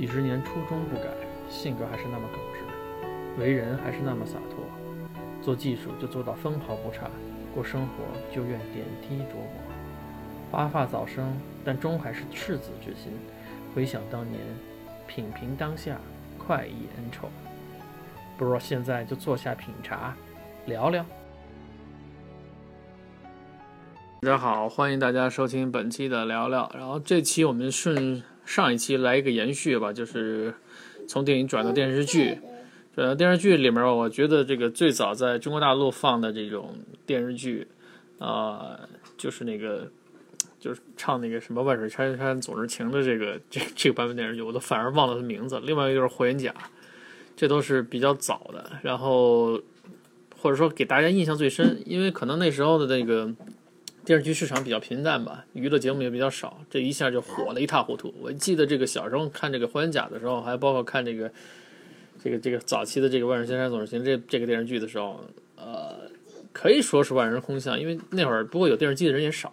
[0.00, 1.10] 几十年初衷不改，
[1.50, 4.64] 性格还是那么耿直，为人还是那么洒脱。
[5.42, 7.10] 做技术就做到分毫不差，
[7.54, 9.60] 过生活就愿点滴琢磨。
[10.50, 13.12] 发发早生，但终还是赤子之心。
[13.74, 14.40] 回想当年，
[15.06, 15.98] 品评当下，
[16.38, 17.28] 快意恩仇。
[18.38, 20.16] 不如现在就坐下品茶，
[20.64, 21.04] 聊聊。
[24.22, 26.72] 大家好，欢迎大家收听本期的聊聊。
[26.74, 30.52] 然后这期我们顺上一期来一个延续吧，就是
[31.06, 32.36] 从电影转到电视剧。
[32.96, 36.74] 转到电视剧里面，我觉得这个最早在中国大陆放的这种
[37.06, 37.68] 电视剧，
[38.18, 38.76] 啊，
[39.16, 39.88] 就是那个
[40.58, 45.60] 就是唱那个什么“万水千山总是情”的这个这这个版本电视剧，我都反而忘了它名字。
[45.60, 46.50] 另外一个就是《霍元甲》，
[47.36, 48.72] 这都是比较早的。
[48.82, 49.62] 然后
[50.36, 53.32] 或者说给大家印象最深，因为可能那时候的那个。
[54.04, 58.12] 电视剧市场比较平淡吧，娱乐节目也比较少，这一下就火了一塌糊涂。
[58.20, 61.30] 我记得这个小时候看这个《霍元甲》的时候，还包括看这个
[62.22, 65.22] 这个这个早期的这个《万水千山总是情》这这个电视剧的时候，
[65.56, 66.10] 呃，
[66.52, 69.52] 可以说是万人空巷，因为那会儿不过有电视机的人也少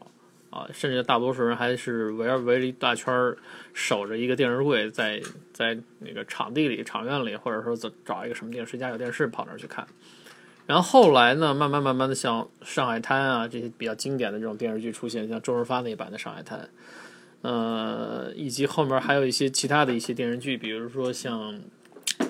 [0.50, 3.36] 啊，甚至大多数人还是围着围着一大圈
[3.74, 9.86] 守着一个电视柜，在在那个场地里、场院里，或者说找找一个什么电视家有电视跑那儿去看。
[10.68, 16.60] 然后后来呢，慢慢慢慢的，像《上海滩》啊这些比较经典的这种电视剧出现，像周润发那版的《上海滩》，
[17.42, 21.56] 呃，以及后面还有一些其他的一些电视剧，比如说像《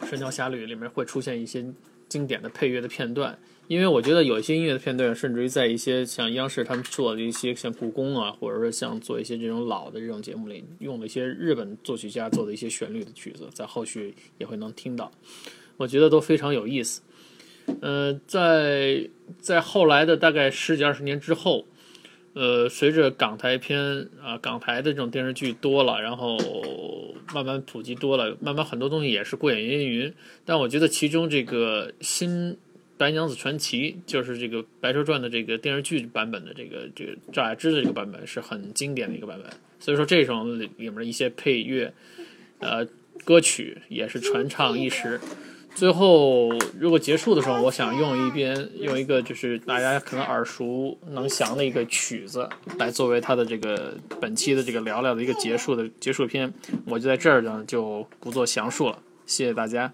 [0.08, 1.66] 神雕侠侣》里面会出现一些
[2.08, 3.38] 经典的配乐的片段。
[3.68, 15.12] 因为我觉得有一些音乐的片段，甚至于在一些像央视他们做的一些像故宫啊，或者说像做一些这种老的这种节目里，用了一些日本作曲家做的一些旋律的曲子，在后续也会能听到，
[15.76, 17.02] 我觉得都非常有意思。
[17.82, 21.66] 呃，在在后来的大概十几二十年之后，
[22.34, 26.38] 呃，随着港台片啊，港台的这种电视剧多了，然后
[27.34, 30.14] 慢慢普及多了，慢慢很多东西也是过眼烟云。
[30.46, 32.54] 但我觉得其中这个新
[32.98, 39.52] 《白娘子传奇》，就是这个《白蛇传》的这个电视剧版本的这个这个赵雅芝的这个版本是很经典的一个版本。
[39.80, 41.94] 所以说这种里里面的一些配乐，
[42.60, 42.88] 呃，
[43.26, 45.20] 歌曲也是传唱一时。
[45.78, 46.50] 最后，
[46.80, 52.50] 如果结束的时候，我想用一边用一个就是大家可能耳熟能详的一个曲子
[52.80, 56.52] 来作为它的这个本期的这个聊聊的一个结束的结束篇，
[56.88, 59.94] 我就在这儿呢就不做详述了，谢谢大家。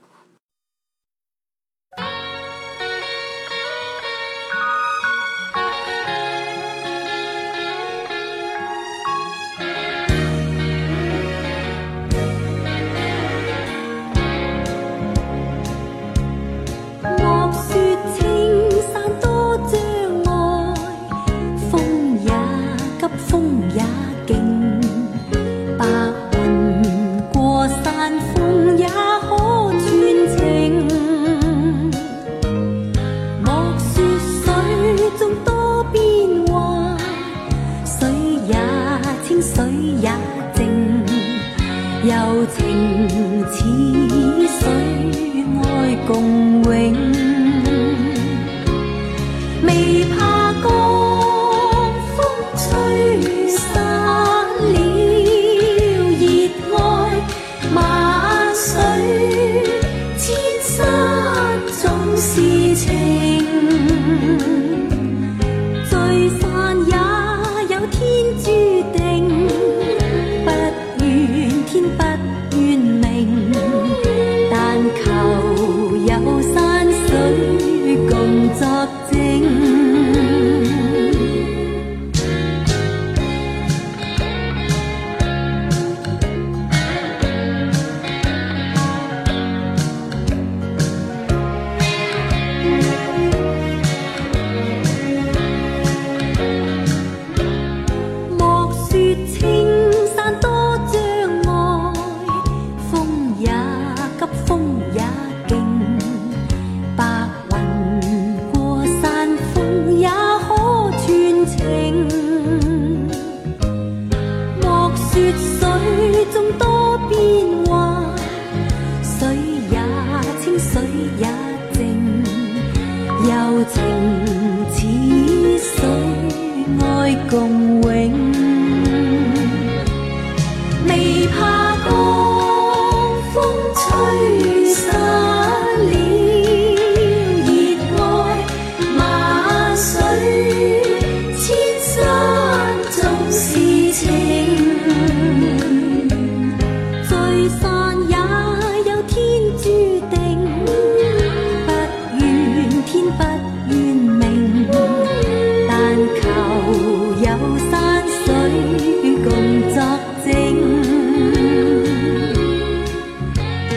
[64.19, 64.62] 最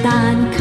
[0.07, 0.56] 难。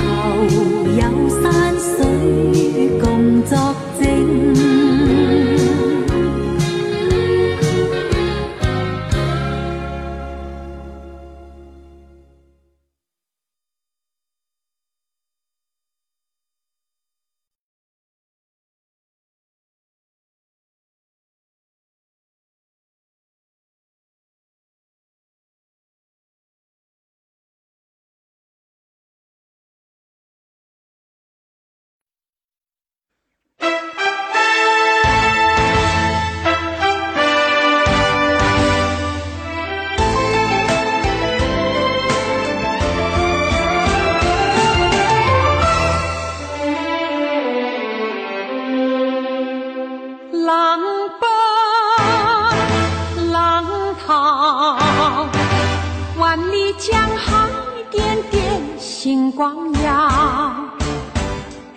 [59.05, 60.09] 星光耀，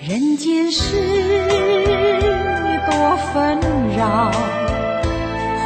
[0.01, 0.97] 人间事
[2.87, 3.61] 多纷
[3.99, 4.33] 扰，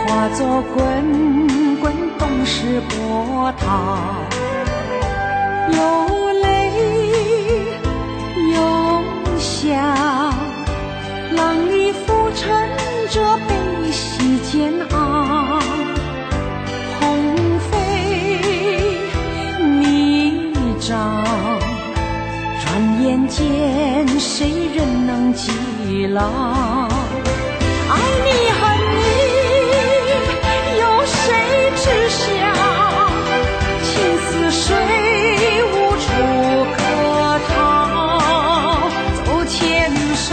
[0.05, 0.83] 化作滚
[1.81, 3.95] 滚东逝波涛，
[5.71, 5.79] 有
[6.41, 6.43] 泪
[8.53, 8.59] 有
[9.39, 9.71] 笑，
[11.37, 12.51] 浪里浮沉
[13.09, 13.55] 着悲
[13.93, 15.61] 喜煎熬。
[16.99, 17.01] 鸿
[17.71, 17.71] 飞
[19.61, 20.43] 霓
[20.81, 21.52] 裳，转眼
[23.35, 25.51] 间谁人能记
[26.07, 26.21] 牢？
[27.89, 28.29] 爱你
[28.61, 28.63] 恨
[28.99, 29.01] 你，
[30.79, 31.17] 有谁
[31.75, 32.21] 知晓？
[33.83, 34.77] 情似水，
[35.73, 36.05] 无处
[36.77, 36.79] 可
[37.49, 37.51] 逃。
[39.25, 39.57] 走千
[40.15, 40.29] 山，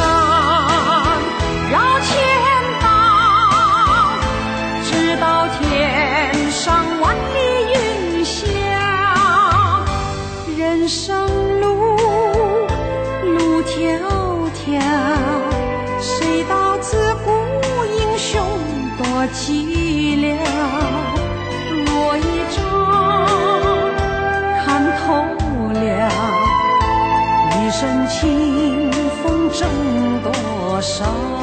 [30.80, 31.39] 多少？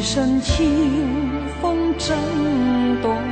[0.00, 0.66] 一身清
[1.60, 2.16] 风挣
[3.02, 3.29] 多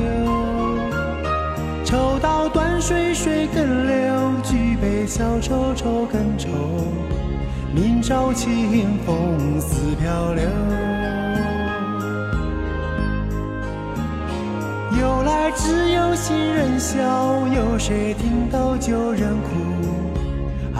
[1.84, 6.48] 抽刀断水，水更流；举杯消愁，愁更愁。
[7.74, 10.44] 明朝清风似飘流。
[15.00, 17.02] 由来只有新人笑，
[17.48, 19.48] 有谁听到旧人哭？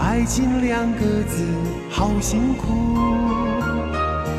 [0.01, 1.45] 爱情两个字
[1.89, 2.67] 好辛苦，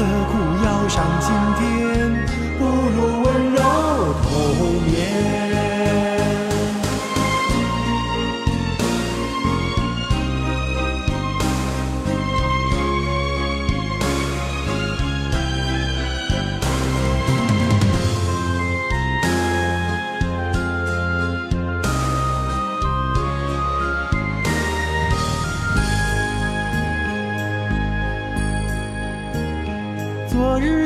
[0.00, 0.32] 何苦
[0.64, 1.60] 要上青天？
[2.58, 3.60] 不如温柔
[4.22, 4.89] 同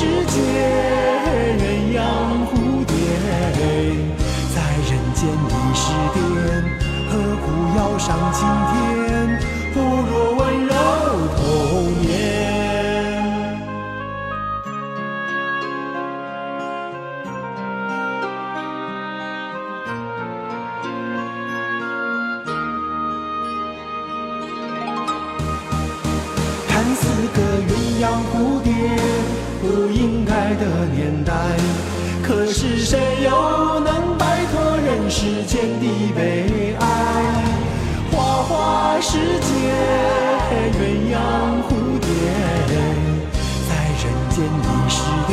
[0.00, 0.32] 世界，
[1.60, 2.00] 鸳鸯
[2.48, 2.50] 蝴
[2.86, 2.90] 蝶，
[4.54, 4.56] 在
[4.88, 5.82] 人间已是
[6.14, 6.16] 癫，
[7.10, 7.12] 何
[7.44, 7.44] 苦
[7.76, 8.72] 要上青天？
[9.74, 10.39] 不如
[32.80, 36.86] 是谁又能摆脱人世间的悲哀？
[38.10, 39.52] 花花世界，
[40.72, 41.14] 鸳鸯
[41.68, 41.68] 蝴
[42.00, 42.08] 蝶，
[43.68, 44.96] 在人间已是
[45.28, 45.30] 癫，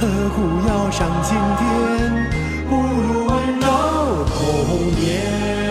[0.00, 1.62] 何苦要上青天？
[2.70, 3.66] 不如温柔
[4.24, 4.40] 童
[4.98, 5.65] 年。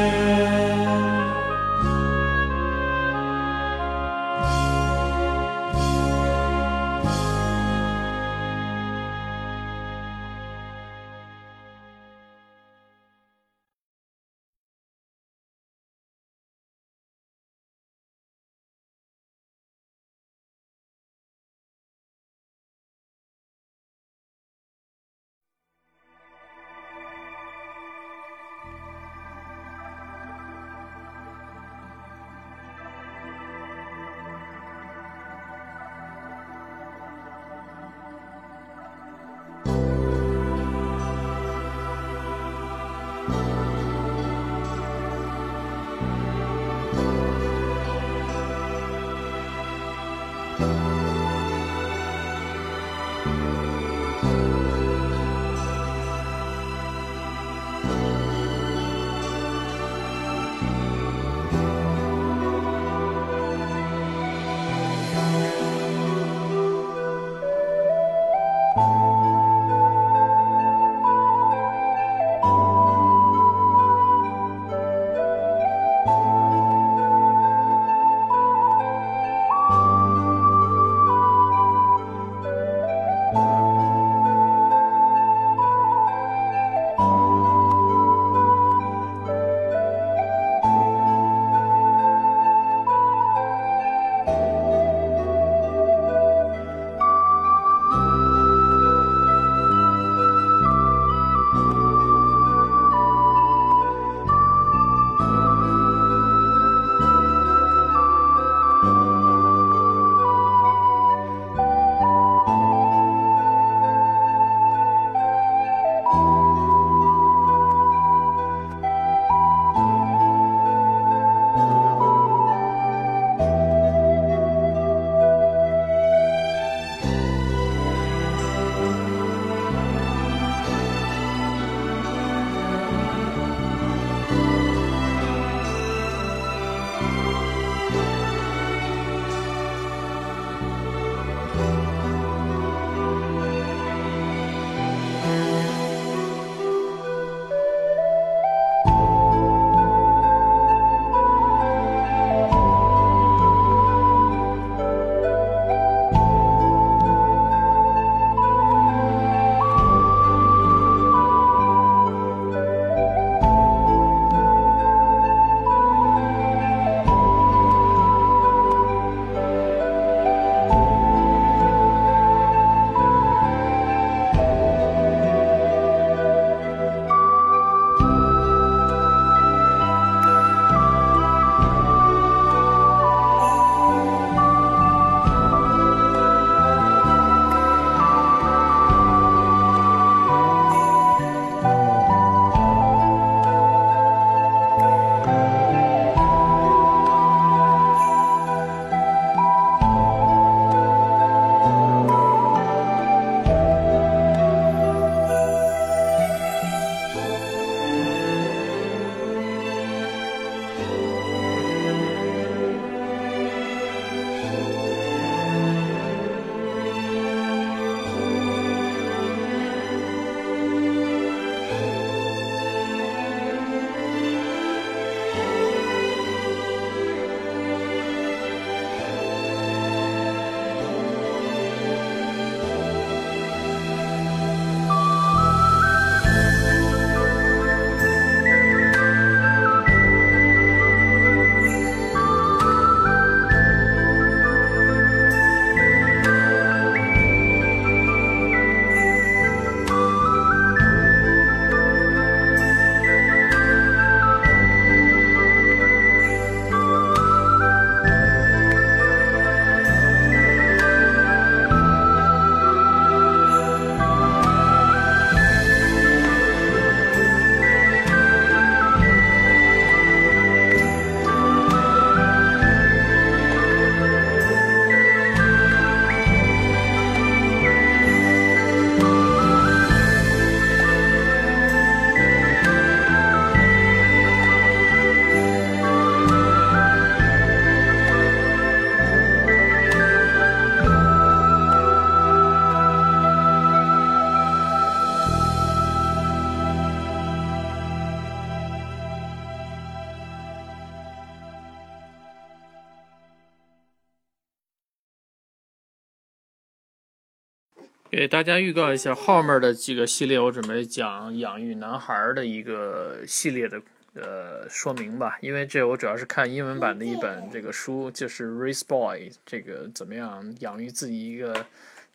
[308.15, 313.81] 给大家预告一下，后面的几个系列我准备讲养育男孩的一个系列的
[314.13, 321.65] 呃说明吧，因为这我主要是看英文版的一本这个书，就是《Raise Boy》，这个怎么样养育自己一个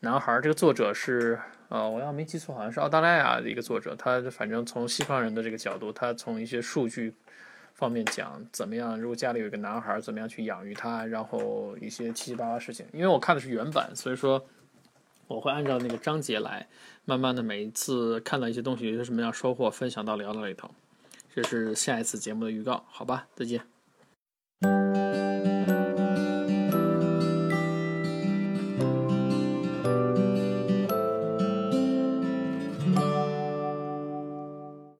[0.00, 0.40] 男孩。
[0.40, 7.12] 这个作者是呃，我要没记错，好像是澳大利亚的一个作者，他反正从西方人的这个角度，他从一些数据
[7.74, 12.86] 方面讲怎么样，如果家里有一个男孩，怎么样去养育他，然后一些七七八八事情。
[12.94, 14.42] 因为我看的是原版，所以说。
[15.30, 16.66] 我会按照那个章节来
[17.04, 20.68] 慢慢的每一次看到一些东西有些什么样收获分享到聊到里头。
[21.32, 25.19] 这是下一次节目的预告好吧再见。